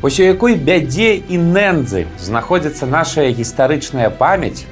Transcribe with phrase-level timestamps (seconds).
[0.00, 4.62] Вось у якой бядзе і нэндзы знаходзіцца нашая гістарычная памяць,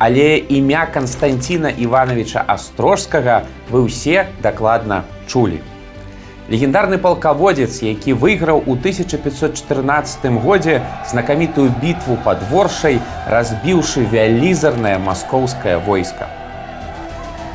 [0.00, 5.60] але імя Канстанціна Івановича Астрожскага вы ўсе дакладна чулі.
[6.48, 10.80] Легендарны палкаводзец, які выйграў у 1514 годзе
[11.12, 16.32] знакамітую бітву пад воршай, разбіўшы вялізарнае маскоўскае войска.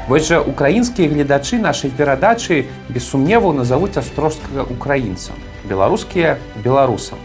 [0.08, 5.34] Вось жа украінскія гледачы нашай перадачы без сумневу назавуць астрожскага украінцам,
[5.68, 7.20] беларускія беларусам.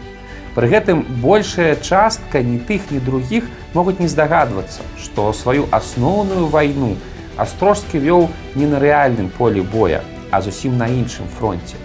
[0.55, 6.97] Пры гэтым большая частка ні тых, ні другіх могуць не здагадвацца, што сваю асноўную вайну
[7.39, 11.79] астрожскі вёў не на рэальным полі боя, а зусім на іншым фронте.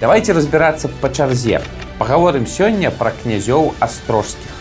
[0.00, 1.64] Давайте разбірацца па чарзе.
[1.98, 4.59] Пагаворым сёння пра князёў астрожскіх.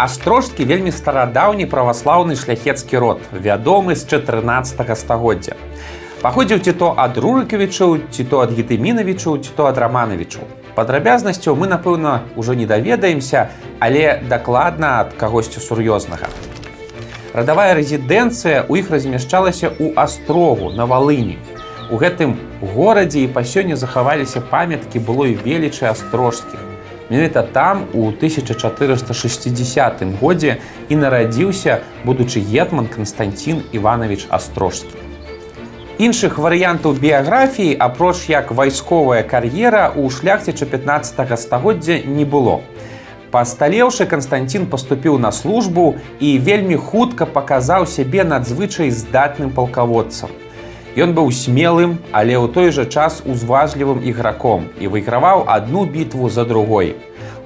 [0.00, 5.56] Астрожскі вельмі старадаўні праваслаўны шляхецкі род, вядомы з 14 стагоддзя.
[6.22, 10.48] Паходзіў ці то ад рурыкавічаў, ці то ад гітымінавічаў, ці то ад раманавічаў.
[10.72, 16.32] Падрабязнасцяў мы, напэўна, ужо не даведаемся, але дакладна ад кагосьці сур'ёзнага.
[17.36, 21.36] Радавая рэзідэнцыя ў іх размяшчалася ў астрогу на валыні.
[21.92, 22.40] У гэтым
[22.72, 26.69] горадзе і па сёння захаваліся памяткі былой велічы астрожскіх.
[27.10, 30.56] Менавіта там у 1460 годзе
[30.88, 34.94] і нарадзіўся будучы гетман Канстанцін Іванович Астрожскі.
[35.98, 42.62] Іншых варыянтаў біяграфіі, апроч як вайсковая кар'ера ў шляхціча 15 стагоддзя не было.
[43.30, 50.30] Пасталеўшы Канстанцін паступіў на службу і вельмі хутка паказаў сябе надзвычай здатным палкаводцам.
[50.98, 56.42] Ён быў смелым, але ў той жа час узважлівым іграком і выйграваў адну бітву за
[56.44, 56.96] другой.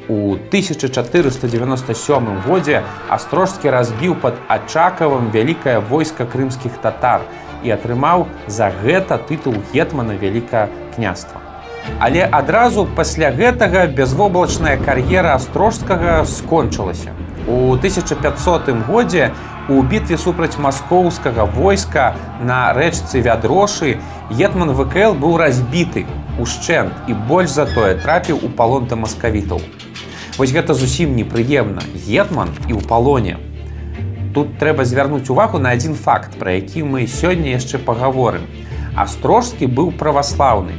[0.09, 2.81] У 1497 годзе
[3.13, 7.21] астрожскі разбіў пад ачакавым вялікае войска крымскіх татар
[7.61, 11.45] і атрымаў за гэта тытул гетмана вялікае княства.
[12.01, 17.13] Але адразу пасля гэтага безвоблачная кар'ера астрожскага скончылася.
[17.45, 19.33] У 1500 годзе
[19.69, 23.97] у бітве супраць маскоўскага войска на рэчцы вядрошы
[24.31, 26.05] гетман ВКл быў разбіты
[26.37, 29.63] ушчэнт і больш затое трапіў у палон да маскавітаў.
[30.37, 33.39] Вось гэта зусім непрыемна гетман і ў палоне.
[34.35, 38.45] Тут трэба звярнуць увагу на адзін факт, пра які мы сёння яшчэ пагаворым.
[38.93, 40.77] Астрожскі быў праваслаўны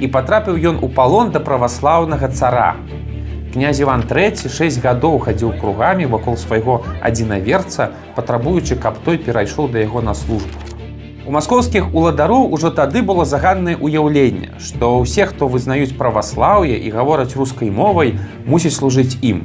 [0.00, 2.76] і патрапіў ён у палон да праваслаўнага цара
[3.52, 9.82] князь иван трэці 6 гадоў хадзіў кругамі вакол свайго адзінаверца патрабуючы каб той перайшоў да
[9.82, 10.70] яго на службу.
[11.26, 17.36] У маскоўскіх уладароў ужо тады было заганнае ўяўленне што ўсе хто вызнаюць праваслаўе і гавораць
[17.36, 18.16] рускай мовай
[18.46, 19.44] мусіць служыць ім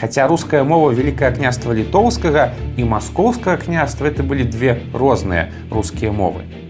[0.00, 6.63] Хаця руская мова вялікае княства літоўскага і маскоўскага княства это былі две розныя рускія мовы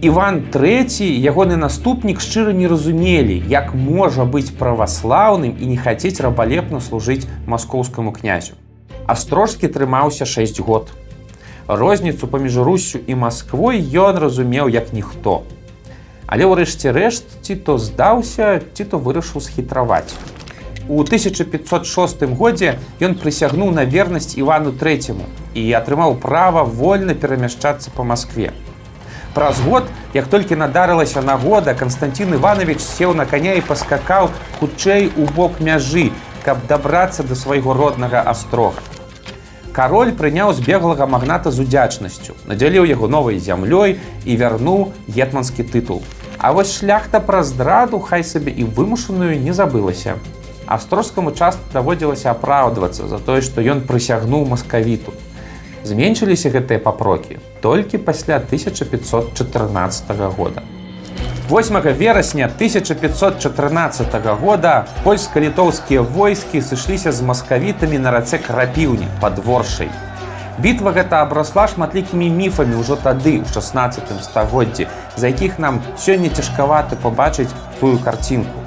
[0.00, 6.78] Іван III ягоны наступнік шчыра не разумелі, як можа быць праваслаўным і не хацець рабалепна
[6.78, 8.54] служыць маскоўскаму князю.
[9.10, 10.94] Астрожскі трымаўся 6 год.
[11.66, 15.42] Розніцу паміж Руссю і Масквой ён разумеў як ніхто.
[16.30, 20.14] Але ўрэшце рэшт ці то здаўся, ці то вырашыў схітраваць.
[20.86, 25.26] У 1506 годзе ён прысягнуў на вернасць Івану III
[25.58, 28.54] і атрымаў права вольна перамяшчацца па Маскве.
[29.38, 29.84] Праз год,
[30.14, 36.10] як толькі надарылася нагода, Канстанцін Іванович сеў на каня і паскакаў хутчэй у бок мяжы,
[36.42, 38.82] каб дабрацца да свайго роднага астрога.
[39.70, 43.94] Кароль прыняў збеглага магната з удзячнасцю, надзяліў яго новай зямлёй
[44.26, 46.02] і вярнуў гетманскі тытул.
[46.42, 50.18] А вось шляхта праз драду хай сабе і вымушаную не забылася.
[50.66, 55.14] Астрожскаму часта даводзілася апраўдвацца за тое, што ён прысягнуў маскавіту
[55.84, 60.62] зменшыліся гэтыя папрокі толькі пасля 1514 года.
[61.50, 69.88] 8 верасня 1514 года польска-літоўскія войскі сышліся з маскавітамі на рацэ крапіўні падворшай.
[70.58, 77.00] Бітва гэта абрасла шматлікімі міфамі ўжо тады ў 16 стагоддзі, за якіх нам сёння цяжкаваты
[77.00, 78.60] пабачыць тую карцінку.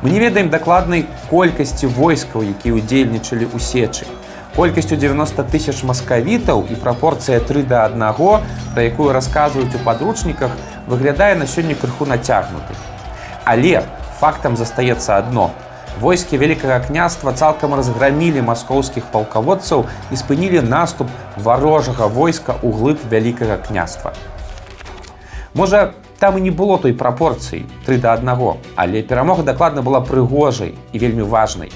[0.00, 4.06] Мы не ведаем дакладнай колькасці войскаў, якія ўдзельнічалі ў сечы
[4.56, 8.00] колькасцю 90 тысяч маскавітаў і прапорцыя 3 да 1
[8.74, 10.56] пра якую расказваюць у падручніках
[10.88, 12.72] выглядае на сёння крыху нацягнуты
[13.44, 13.84] але
[14.20, 15.50] фактам застаецца адно
[16.00, 23.56] войскі вялікага княства цалкам разграмілі маскоўскіх палкаводцаў і спынілі наступ варожага войска ў глыб вялікага
[23.56, 24.12] княства.
[25.54, 28.28] Можа там і не было той прапорцыі 3 да 1
[28.76, 31.72] але перамога дакладна была прыгожай і вельмі важнай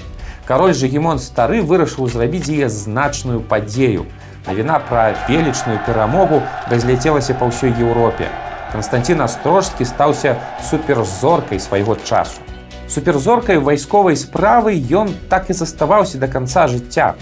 [0.51, 4.01] Кароль Жгемон стары вырашыў зрабіць яе значную падзею.
[4.43, 8.27] Навіна пра велічную перамогу разляцелася па ўсёй Еўропе.
[8.73, 10.35] Канстанцін Астрожскі стаўся
[10.67, 12.43] суперзоркай свайго часу.
[12.91, 17.15] Суперзоркай вайсковай справы ён так і заставаўся да канца жыцця.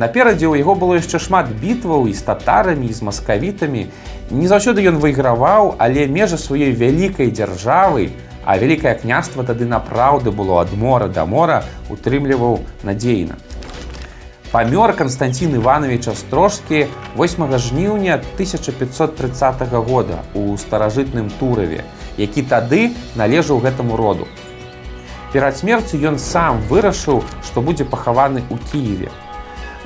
[0.00, 3.92] Наперадзе ў яго было яшчэ шмат бітваў і з татарамі з маскавітамі.
[4.32, 8.08] Не заўсёды ён выйграваў, але межа сваёй вялікай дзяржавы,
[8.44, 13.36] а вялікае княства тады напраўды было ад мора да мора утрымліваў надзейна.
[14.54, 16.86] Памёр Канстанцін Іванович Астрожскі
[17.16, 21.82] 8 жніўня 1530 года у старажытным тураве,
[22.16, 24.28] які тады належаў гэтаму роду.
[25.32, 29.10] Перад смерцю ён сам вырашыў, што будзе пахаваны ў Киеве.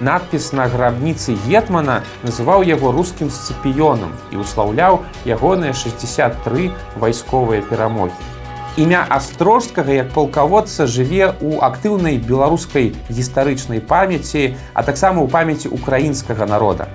[0.04, 6.68] Надпіс на грабніцы Гетмана называў яго рускім сцыпіёнам і ўслаўляў ягоныя 63
[7.00, 8.37] вайсковыя перамогі.
[8.78, 16.46] Імя астрожскага як палкаводца жыве ў актыўнай беларускай гістарычнай памяці, а таксама ў памяці украінскага
[16.46, 16.86] народа.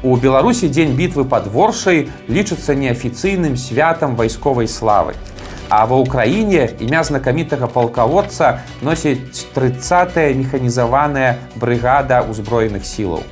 [0.00, 5.12] У Беларусі дзень бітвы пад воршай лічыцца неафіцыйным святам вайсковай славы.
[5.68, 13.28] А ва ўкраіне імя знакамітага палкаводца носіць 30 механізаваная брыгада ўзброеных сілаў.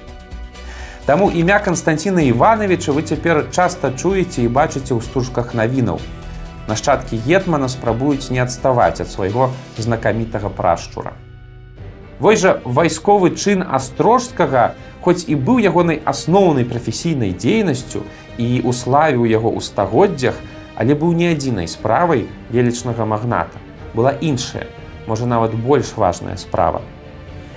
[1.09, 6.05] Таму імя Канстанціна Івановича вы цяпер часта чуеце і бачыце ў стужках навінаў
[6.73, 11.13] нашчадкі гетмана спрабуюць не адставаць ад свайго знакамітага прашчура.
[12.23, 14.73] Вось жа вайсковы чын астрожскага,
[15.05, 18.07] хоць і быў ягонай асноўнай прафесійнай дзейнасцю
[18.39, 20.39] і уславіў яго ў стагоддзях,
[20.79, 23.59] але быў не адзінай справай велічнага магната.
[23.95, 24.67] была іншая,
[25.07, 26.81] можа нават больш важная справа.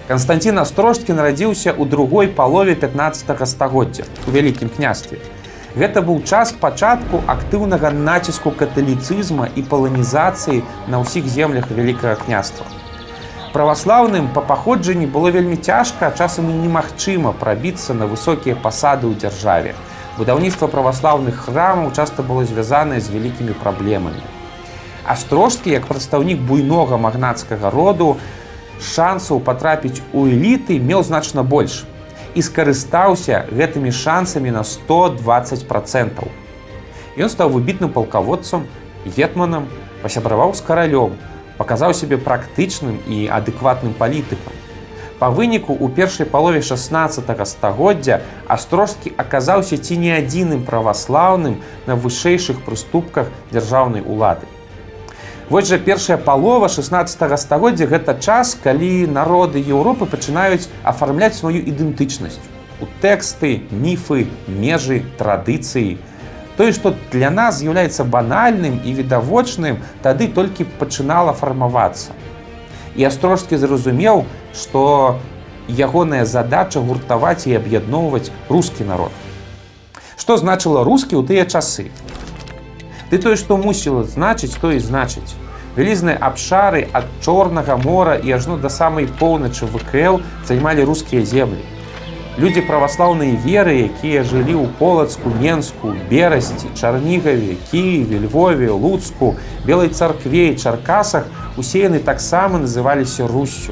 [0.08, 5.18] Канстанцін Астрожкі нарадзіўся ў другой палове 15 стагоддзя у вялікім княстве.
[5.76, 12.64] Гэта быў час пачатку актыўнага націску каталіцызма і паланізацыі на ўсіх землях вялікага княства.
[13.52, 19.76] Праваслаўным па паходжанні было вельмі цяжка, часам і немагчыма прабіцца на высокія пасады ў дзяржаве.
[20.16, 24.24] Будаўніцтва праваслаўных храмаў часта было звязанае з вялікімі праблемамі.
[25.04, 28.16] Астрожскі, як прадстаўнік буйнога магнацкага роду,
[28.80, 31.84] шансаў патрапіць у эліты меў значна больш
[32.36, 36.28] і скарыстаўся гэтымі шансамі на 120 процентаў.
[37.16, 38.68] Ён стаў выбітным палкаводцам,
[39.08, 39.72] гетманам,
[40.04, 41.16] пасябраваў з каралём,
[41.58, 44.52] паказаў сябе практычным і адэкватным палітыкам.
[45.20, 48.20] Па выніку у першай палове 16 стагоддзя
[48.52, 54.52] астрожскі аказаўся ці не адзіным праваслаўным на вышэйшых прыступках дзяржаўнай улады.
[55.48, 62.42] Вось жа першая палова 16 стагоддзя гэта час, калі народы Еўропы пачынаюць афармляць сваю ідэнтычнасць.
[62.82, 66.00] У тэксты, міфы, межы, традыцыі.
[66.58, 72.18] Тое, што для нас з'яўляецца банальным і відавочным, тады толькі пачынала фармавацца.
[72.98, 75.20] І астрожскі зразумеў, што
[75.70, 79.14] ягоная задача гуртаваць і аб'ядноўваць рускі народ.
[80.18, 81.94] Што значыла рускі ў тыя часы?
[83.16, 85.40] Ты тое, што мусіла значыць, то і значыць.
[85.78, 91.64] Вялізныя абшары ад чорнага мора і ажно да самай поўначы ВКЛ займалі рускія землі.
[92.36, 100.52] Людзі праваслаўныя веры, якія жылі ў полацку, менску, берасці, чарнігаве, кіеве, Львове, луцку, белай царкве
[100.52, 103.72] і чаркасах усе яны таксама называліся руссю.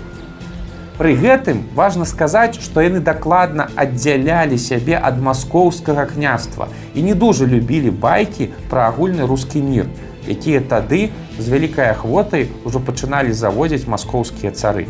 [0.97, 7.50] Пры гэтым важна сказаць, што яны дакладна аддзялялі сябе ад маскоўскага княства і не дужа
[7.50, 9.89] любілі байкі пра агульны рускі мір,
[10.29, 11.09] якія тады
[11.39, 14.85] з вялікай ахвотай ужо пачыналі заводзіць маскоўскія цары.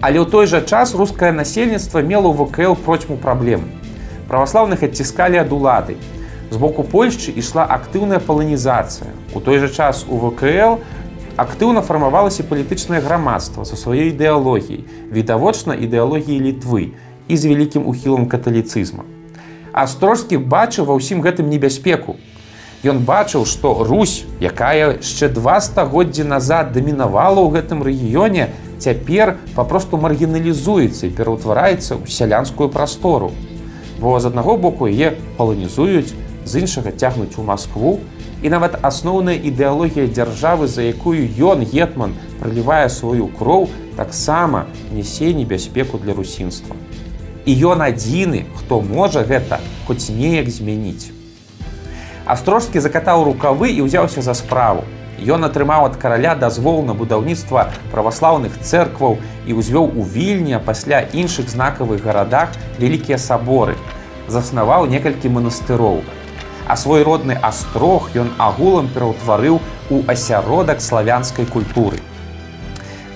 [0.00, 3.68] Але ў той жа час рускае насельніцтва мела ў ВКЛ процьму праблем.
[4.32, 6.00] Праваслаўных адціскалі ад улады.
[6.48, 9.12] З боку Польшчы ішла актыўная паланізацыя.
[9.36, 10.80] У той жа час у ВКЛ
[11.36, 16.92] актыўна фармавалася палітычнае грамадства са сваёй ідэалогіяй, відавочна ідэалогіі літвы
[17.28, 19.04] і з вялікім ухілам каталіцызма.
[19.72, 22.20] Астрожскі бачыў ва ўсім гэтым небяспеку.
[22.84, 28.50] Ён бачыў, што Русь, якая яшчэ два стагоддзі назад дамінавала ў гэтым рэгіёне,
[28.82, 33.30] цяпер папросту маргіналізуецца і пераўтвараецца ў сялянскую прастору.
[34.02, 36.12] Бо з аднаго боку яе паланізуюць,
[36.44, 38.02] з іншага цягнуць у Маскву,
[38.42, 45.98] і нават асноўная ідэалогія дзяржавы, за якую ён гетман пралівае сваю кроў, таксама нясе небяспеку
[45.98, 46.76] для русінства.
[47.46, 51.14] І ён адзіны, хто можа гэта хоць неяк змяніць.
[52.26, 54.82] Астрожскі закатаў рукавы і ўзяўся за справу.
[55.22, 61.46] Ён атрымаў ад караля дазвол на будаўніцтва праваслаўных цэркваў і ўзвёў у вільні, пасля іншых
[61.50, 63.78] знакавых гарадах вялікія саборы.
[64.26, 66.02] Заснаваў некалькі манастыроў
[66.66, 72.00] а свой родны астрог ён агулам пераўтварыў у асяродак славянскай культуры.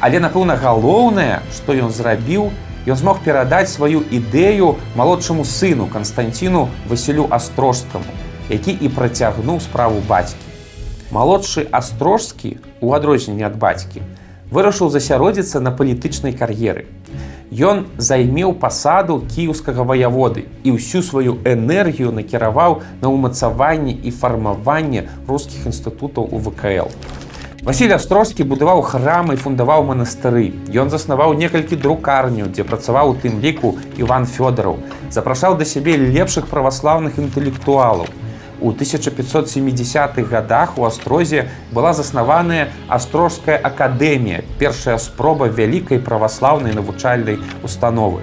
[0.00, 2.50] Але напэўна галоўнае, што ён зрабіў,
[2.86, 8.04] ён змог перадаць сваю ідэю малодшаму сыну Канстанціну Васілю Астрожскаму,
[8.48, 10.42] які і працягнуў справу бацькі.
[11.10, 14.02] Малодшы астрожскі у адрозненне ад бацькі
[14.50, 16.86] вырашыў засяродзіцца на палітычнай кар'еры.
[17.46, 25.70] Ён займеў пасаду кіеўскага ваяводы і ўсю сваю энергію накіраваў на ўмацаванне і фармаванне рускіх
[25.70, 26.90] інстытутаў у ВКЛ.
[27.62, 30.58] Васіль Астроскі будаваў храмы і фундаваў манастыры.
[30.74, 34.82] Ён заснаваў некалькі друкарняў, дзе працаваў у тым ліку Іван Фёдараў,
[35.14, 38.10] запрашаў да сябе лепшых праваслаўных інтэлектуалаў.
[38.60, 48.22] У 1570-х годах у Астрозе была заснаваная Астрожская акадэмія, першая спроба вялікай праваслаўнай навучальнай установы.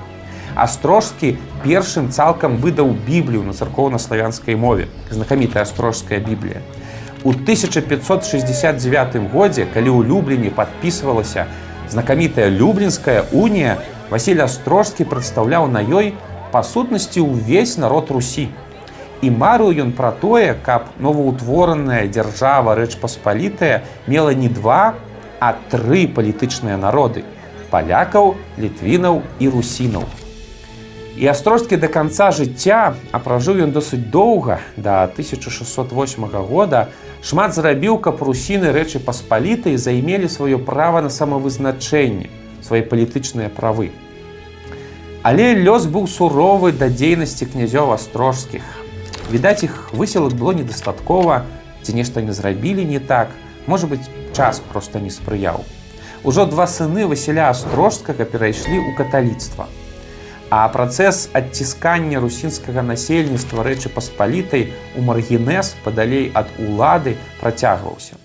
[0.55, 6.61] Астрожскі першым цалкам выдаў біблію на царкоўна-славянскай мове, знакамітая астрожская біблія.
[7.23, 11.45] У 1569 годзе, калі ў Любліні падпісвалася
[11.89, 13.77] знакамітая люблінская унія,
[14.09, 16.13] Васіль Астрожскі прадстаўляў на ёй
[16.53, 18.49] па сутнасці ўвесь народ Русі.
[19.23, 24.95] І марыў ён пра тое, каб новаўтвораная дзяржава рэч паспалітая мела не два,
[25.39, 27.23] а тры палітычныя народы:
[27.71, 30.03] палякаў, літвінаў і русінаў.
[31.15, 36.91] І астрожскі да канца жыцця, а пражыў ён досыць доўга да 1608 года,
[37.23, 42.27] шмат зрабіў, каб русіны рэчы паспалітай займелі сваё права на самавызначэнне,
[42.59, 43.95] свае палітычныя правы.
[45.23, 48.82] Але лёс быў суровы да дзейнасці князёў астрожскіх.
[49.31, 51.45] Відаць, іх высілак было недастаткова,
[51.83, 53.31] ці нешта не зрабілі не так,
[53.67, 55.63] можа быць, час проста не спрыяў.
[56.23, 59.67] Ужо два сыны Васіля астрожскага перайшлі ў каталіцтва.
[60.53, 68.15] А працэс адціскання русінскага насельніцтва рэчы паспалітай у маргінез падалей ад улады працягваўся.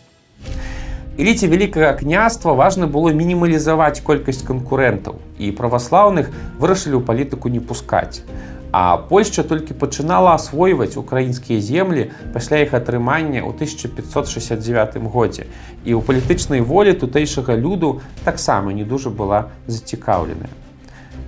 [1.18, 6.30] Эліце вялікага княства важна было мінімалізаваць колькасць канкурэнтаў і праваслаўных
[6.62, 8.22] вырашылі ў палітыку не пускаць.
[8.70, 15.48] А Польшча толькі пачынала асвойваць украінскія землі пасля іх атрымання ў 1569 годзе.
[15.88, 20.52] І ў палітычнай волі тутэйшага люду таксама не дужа была зацікаўленая.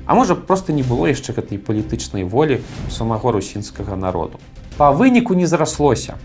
[0.04, 4.36] А можа проста не было яшчэ гэтай палітычнай волі у самого русінскага народу.
[4.76, 6.20] Па выніку не зараслося,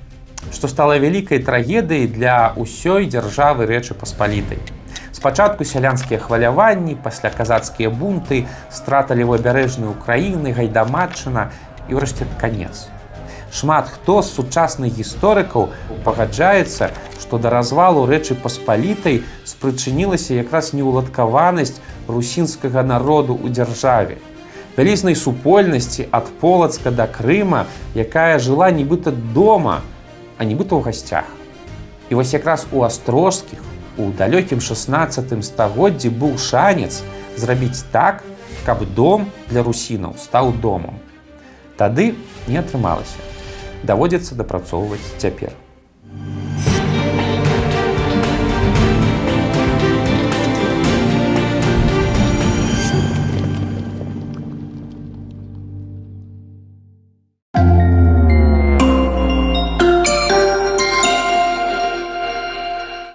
[0.51, 4.59] што стала вялікай трагедыяй для ўсёй дзяржавы рэчы паспалітай.
[5.15, 11.55] Спачатку сялянскія хваляванні, пасля казацкія бунты, страта левабярэжнай Украіны, гайдаматчына
[11.87, 12.91] і ўрэшце канец.
[13.47, 15.71] Шмат хто з сучасных гісторыкаў
[16.03, 16.91] пагаджаецца,
[17.23, 21.79] што да развалу рэчы паспалітай спрычынілася якраз неуладкаванасць
[22.11, 24.19] русінскага народу ў дзяржаве.
[24.75, 29.79] Вялізнай супольнасці ад полацка да Крыма, якая жыла нібыта дома,
[30.35, 31.31] а нібыта ў гасцях.
[32.11, 33.63] І вось якраз у астрожскіх
[33.97, 37.01] у далёкім 16 стагоддзі быў шанец
[37.37, 38.23] зрабіць так,
[38.65, 40.99] каб дом для русінаў стаў домам.
[41.77, 42.15] Тады
[42.47, 43.19] не атрымалася.
[43.83, 45.53] Даводзіцца дапрацоўваць цяпер.